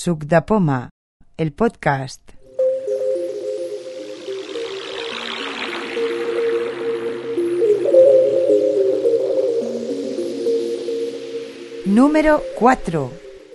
[0.00, 0.90] Suc de Poma,
[1.36, 2.22] el podcast.
[11.84, 13.10] Número 4.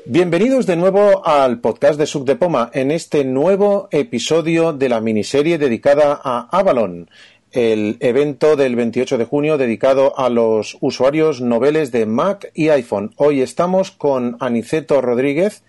[0.05, 4.99] Bienvenidos de nuevo al podcast de Suc de Poma en este nuevo episodio de la
[4.99, 7.10] miniserie dedicada a Avalon,
[7.53, 13.13] el evento del 28 de junio dedicado a los usuarios noveles de Mac y iPhone.
[13.15, 15.63] Hoy estamos con Aniceto Rodríguez,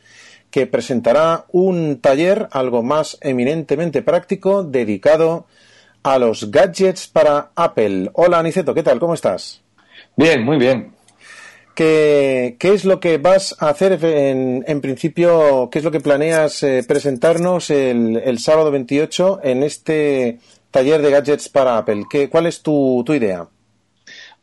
[0.55, 5.47] que presentará un taller algo más eminentemente práctico dedicado
[6.05, 8.11] a los gadgets para Apple.
[8.13, 9.01] Hola Aniceto, ¿qué tal?
[9.01, 9.63] ¿Cómo estás?
[10.15, 10.93] Bien, muy bien.
[11.75, 15.71] ¿Qué, qué es lo que vas a hacer en, en principio?
[15.73, 20.39] ¿Qué es lo que planeas eh, presentarnos el, el sábado 28 en este
[20.71, 22.05] taller de gadgets para Apple.
[22.09, 23.49] ¿Qué, ¿Cuál es tu, tu, idea?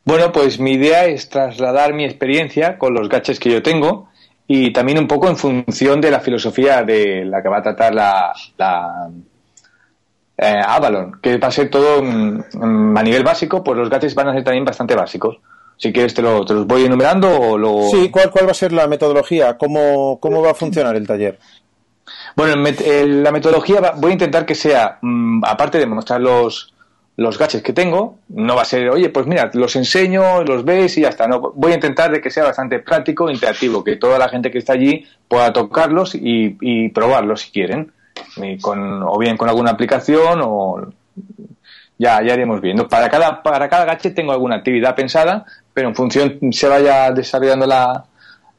[0.03, 4.10] Bueno, pues mi idea es trasladar mi experiencia con los gadgets que yo tengo
[4.53, 7.95] y también un poco en función de la filosofía de la que va a tratar
[7.95, 9.09] la, la
[10.37, 14.27] eh, Avalon, que va a ser todo mm, a nivel básico, pues los gadgets van
[14.27, 15.37] a ser también bastante básicos.
[15.77, 17.83] Si quieres te, lo, te los voy enumerando o lo...
[17.89, 19.57] Sí, ¿cuál, ¿cuál va a ser la metodología?
[19.57, 21.39] ¿Cómo, cómo va a funcionar el taller?
[22.35, 26.70] Bueno, la metodología voy a intentar que sea, mmm, aparte de mostrar los,
[27.21, 30.97] los gadgets que tengo, no va a ser, oye, pues mira, los enseño, los ves
[30.97, 31.27] y ya está.
[31.27, 34.57] No, voy a intentar de que sea bastante práctico, interactivo, que toda la gente que
[34.57, 37.91] está allí pueda tocarlos y, probarlos si quieren,
[39.05, 40.87] o bien con alguna aplicación o
[41.97, 42.87] ya, ya iremos viendo.
[42.87, 47.67] Para cada, para cada gadget tengo alguna actividad pensada, pero en función se vaya desarrollando
[47.67, 48.05] la,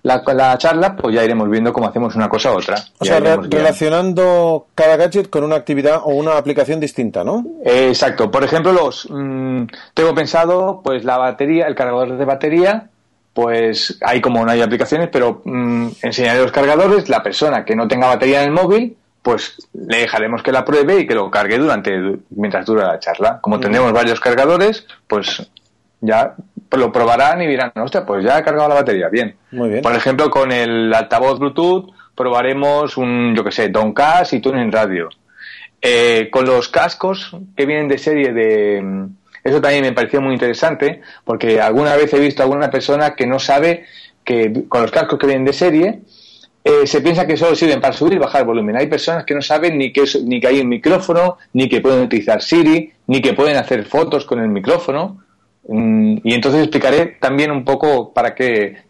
[0.02, 2.76] la, la, charla, pues ya iremos viendo cómo hacemos una cosa u otra.
[2.98, 7.44] O sea, re relacionando cada gadget con una actividad o una aplicación distinta, ¿no?
[7.64, 8.30] Eh, exacto.
[8.30, 9.64] Por ejemplo, los mmm,
[9.94, 12.88] tengo pensado, pues la batería, el cargador de batería,
[13.32, 17.08] pues hay como no hay aplicaciones, pero mmm, enseñaré los cargadores.
[17.08, 20.98] La persona que no tenga batería en el móvil, pues le dejaremos que la pruebe
[20.98, 21.92] y que lo cargue durante
[22.30, 23.38] mientras dura la charla.
[23.40, 25.48] Como tendremos varios cargadores, pues
[26.00, 26.34] ya
[26.80, 29.36] lo probarán y dirán, hostia, pues ya he cargado la batería, bien.
[29.50, 29.82] Muy bien.
[29.82, 35.08] Por ejemplo, con el altavoz Bluetooth probaremos un, yo que sé, Doncast y Tuning Radio.
[35.80, 39.08] Eh, con los cascos que vienen de serie de...
[39.42, 43.26] Eso también me pareció muy interesante, porque alguna vez he visto a alguna persona que
[43.26, 43.86] no sabe
[44.24, 46.00] que con los cascos que vienen de serie,
[46.64, 48.76] eh, se piensa que solo sirven para subir y bajar el volumen.
[48.76, 52.04] Hay personas que no saben ni que, ni que hay un micrófono, ni que pueden
[52.04, 55.24] utilizar Siri, ni que pueden hacer fotos con el micrófono.
[55.68, 58.82] Y entonces explicaré también un poco para qué.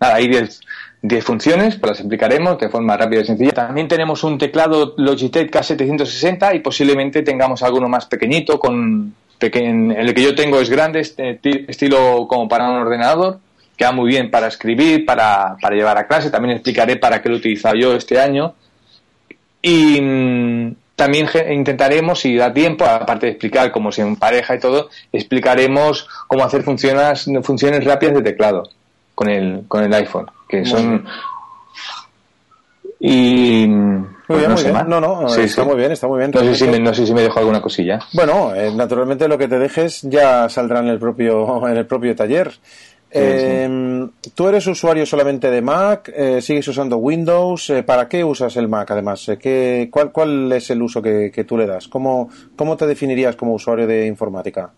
[0.00, 3.52] Nada, hay 10 funciones, pues las explicaremos de forma rápida y sencilla.
[3.52, 10.14] También tenemos un teclado Logitech K760 y posiblemente tengamos alguno más pequeñito, con peque el
[10.14, 11.38] que yo tengo es grande, este,
[11.68, 13.38] estilo como para un ordenador,
[13.76, 16.30] queda muy bien para escribir, para, para llevar a clase.
[16.30, 18.54] También explicaré para qué lo he utilizado yo este año.
[19.62, 20.00] Y
[21.00, 26.06] también intentaremos, si da tiempo, aparte de explicar cómo se en pareja y todo, explicaremos
[26.26, 28.68] cómo hacer funciones, funciones rápidas de teclado
[29.14, 31.06] con el, con el iPhone, que son...
[32.98, 33.66] Y...
[33.66, 34.74] Muy pues no muy bien.
[34.74, 34.86] Más.
[34.86, 35.68] No, no, sí, está sí.
[35.68, 36.30] muy bien, está muy bien.
[36.32, 37.98] No sé, si me, no sé si me dejo alguna cosilla.
[38.12, 42.14] Bueno, eh, naturalmente lo que te dejes ya saldrá en el propio, en el propio
[42.14, 42.52] taller.
[43.12, 46.12] Eh, ¿Tú eres usuario solamente de Mac?
[46.14, 47.70] Eh, ¿Sigues usando Windows?
[47.70, 49.28] Eh, ¿Para qué usas el Mac además?
[49.28, 51.88] Eh, ¿qué, cuál, ¿Cuál es el uso que, que, tú le das?
[51.88, 54.70] ¿Cómo, ¿Cómo te definirías como usuario de informática?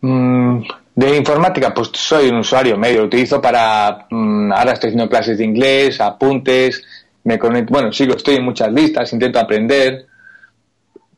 [0.00, 0.60] Mm,
[0.94, 3.00] de informática, pues soy un usuario medio.
[3.00, 4.06] Lo utilizo para.
[4.10, 6.84] Mm, ahora estoy haciendo clases de inglés, apuntes.
[7.24, 10.06] Me conecto, bueno, sigo, estoy en muchas listas, intento aprender.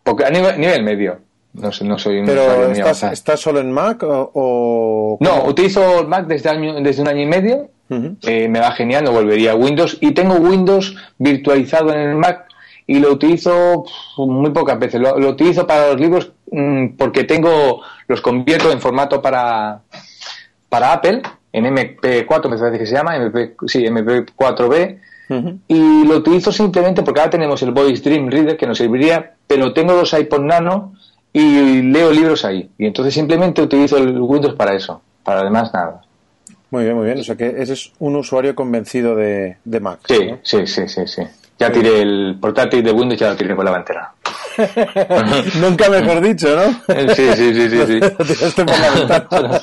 [0.03, 1.30] Porque a nivel, nivel medio.
[1.53, 5.19] No, no soy un Pero estás, ¿estás, solo en Mac o, o...
[5.21, 7.69] No, utilizo Mac desde, año, desde un año y medio.
[7.89, 8.17] Uh -huh.
[8.23, 9.99] eh, me va genial, no volvería a Windows.
[10.01, 12.47] Y tengo Windows virtualizado en el Mac
[12.87, 13.85] y lo utilizo
[14.17, 15.01] muy pocas veces.
[15.01, 19.81] Lo, lo utilizo para los libros mmm, porque tengo los convierto en formato para,
[20.69, 21.23] para Apple,
[21.53, 24.99] en MP4 me parece que se llama, MP, sí, MP4B.
[25.29, 25.59] Uh -huh.
[25.69, 29.73] Y lo utilizo simplemente porque ahora tenemos el Voice Dream Reader que nos serviría, pero
[29.73, 30.95] tengo los iPod Nano
[31.33, 32.69] y leo libros ahí.
[32.79, 36.03] Y entonces simplemente utilizo el Windows para eso, para además nada.
[36.71, 37.19] Muy bien, muy bien.
[37.19, 40.01] O sea que ese es un usuario convencido de, de Mac.
[40.07, 40.39] Sí, ¿no?
[40.43, 41.23] sí, sí, sí, sí.
[41.59, 44.15] Ya tiré el portátil de Windows, ya lo tiré con la ventana.
[45.61, 46.95] Nunca mejor dicho, ¿no?
[47.15, 47.87] sí, sí, sí, sí.
[47.87, 48.01] sí.
[48.35, 49.61] Tiraste por la ventana.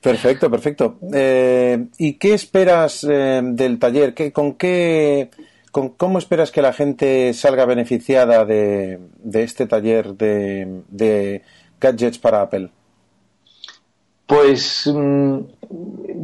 [0.00, 0.98] perfecto, perfecto.
[1.14, 4.12] Eh, ¿Y qué esperas eh, del taller?
[4.12, 5.30] ¿Qué, ¿Con qué
[5.76, 11.42] con, ¿Cómo esperas que la gente salga beneficiada de, de este taller de, de,
[11.78, 12.70] gadgets para Apple?
[14.24, 15.38] Pues mm,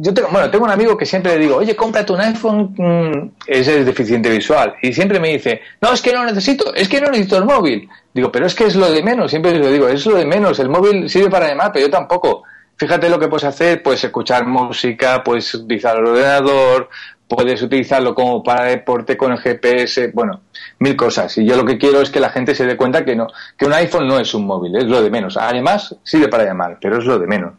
[0.01, 3.31] yo tengo, bueno, tengo un amigo que siempre le digo, oye, cómprate un iPhone, mm,
[3.45, 4.73] ese es deficiente visual.
[4.81, 7.87] Y siempre me dice, no, es que no necesito, es que no necesito el móvil.
[8.11, 10.57] Digo, pero es que es lo de menos, siempre lo digo, es lo de menos,
[10.57, 12.41] el móvil sirve para llamar, pero yo tampoco.
[12.75, 16.89] Fíjate lo que puedes hacer, puedes escuchar música, puedes utilizar el ordenador,
[17.35, 20.41] puedes utilizarlo como para deporte con el GPS, bueno,
[20.79, 21.37] mil cosas.
[21.37, 23.27] Y yo lo que quiero es que la gente se dé cuenta que no,
[23.57, 25.37] que un iPhone no es un móvil, es lo de menos.
[25.37, 27.53] Además, sirve para llamar, pero es lo de menos.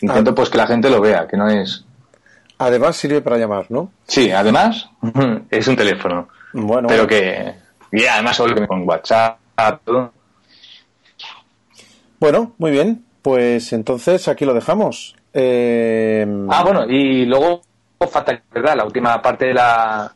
[0.00, 0.34] Intento ah.
[0.34, 1.84] pues que la gente lo vea, que no es.
[2.58, 3.90] Además sirve para llamar, ¿no?
[4.06, 4.88] Sí, además
[5.50, 6.28] es un teléfono.
[6.52, 6.88] Bueno.
[6.88, 7.54] Pero que.
[7.92, 9.38] Y además solo con WhatsApp,
[9.84, 10.12] todo.
[12.18, 13.04] Bueno, muy bien.
[13.20, 15.14] Pues entonces aquí lo dejamos.
[15.32, 16.26] Eh...
[16.50, 17.62] Ah, bueno, y luego
[18.06, 18.76] falta, ¿verdad?
[18.76, 20.12] La última parte de la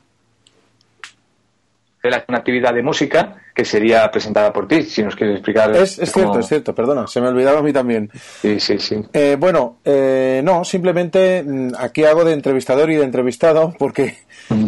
[2.03, 5.75] de la actividad de música que sería presentada por ti, si nos quieres explicar.
[5.75, 8.11] Es, cierto, es cierto, perdona, se me olvidaba a mí también.
[8.43, 9.03] Sí, sí, sí.
[9.13, 14.19] Eh, bueno, eh, no, simplemente mm, aquí hago de entrevistador y de entrevistado porque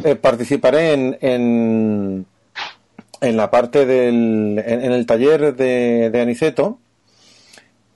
[0.05, 2.27] eh, participaré en, en,
[3.21, 4.63] en, la parte del.
[4.65, 6.79] en, el taller de, de Aniceto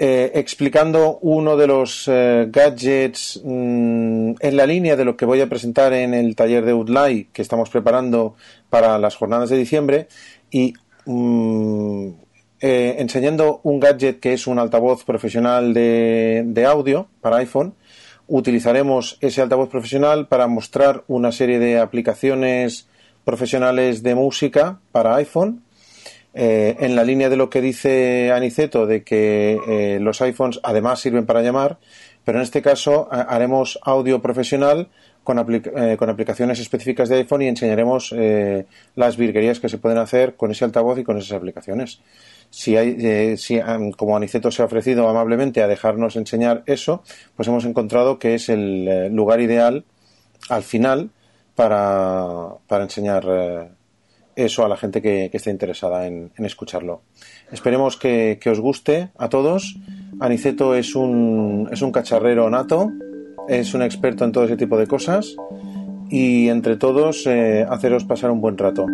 [0.05, 5.41] eh, explicando uno de los eh, gadgets mm, en la línea de lo que voy
[5.41, 8.35] a presentar en el taller de Udlay que estamos preparando
[8.69, 10.09] para las jornadas de diciembre
[10.51, 10.75] y
[11.07, 12.09] mm,
[12.59, 17.77] eh, enseñando un gadget que es un altavoz profesional de audio para iPhone.
[18.27, 22.89] Utilizaremos ese altavoz profesional para mostrar una serie de aplicaciones
[23.25, 25.63] profesionales de música para iPhone
[26.35, 31.01] eh, en la línea de lo que dice Aniceto de que eh, los iPhones además
[31.01, 31.79] sirven para llamar,
[32.25, 34.89] pero en este caso haremos audio profesional
[35.25, 38.15] con, eh, con, aplicaciones específicas de iPhone y enseñaremos
[38.95, 42.01] las virguerías que se pueden hacer con ese altavoz y con esas aplicaciones.
[42.49, 43.61] Si, hay, si
[43.97, 47.03] como Aniceto se ha ofrecido amablemente a dejarnos enseñar eso,
[47.37, 49.85] pues hemos encontrado que es el lugar ideal
[50.49, 51.11] al final
[51.55, 53.27] para enseñar
[54.37, 57.03] eso a la gente que, esté interesada en, escucharlo.
[57.51, 59.77] Esperemos que, os guste a todos.
[60.21, 62.91] Aniceto es un, es un cacharrero nato,
[63.49, 65.37] es un experto en todo ese tipo de cosas
[66.11, 68.87] y entre todos eh, haceros pasar un buen rato.